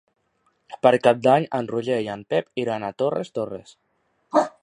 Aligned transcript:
Per 0.85 0.91
Cap 1.07 1.19
d'Any 1.27 1.45
en 1.59 1.69
Roger 1.73 1.99
i 2.07 2.09
en 2.15 2.25
Pep 2.35 2.49
iran 2.65 2.87
a 2.87 2.91
Torres 3.05 3.31
Torres. 3.39 3.79